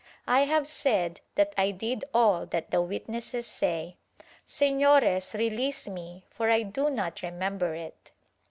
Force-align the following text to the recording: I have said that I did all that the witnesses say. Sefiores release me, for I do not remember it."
I 0.25 0.45
have 0.45 0.65
said 0.65 1.21
that 1.35 1.53
I 1.59 1.69
did 1.69 2.05
all 2.11 2.47
that 2.47 2.71
the 2.71 2.81
witnesses 2.81 3.45
say. 3.45 3.97
Sefiores 4.47 5.35
release 5.37 5.87
me, 5.87 6.25
for 6.31 6.49
I 6.49 6.63
do 6.63 6.89
not 6.89 7.21
remember 7.21 7.75
it." 7.75 8.09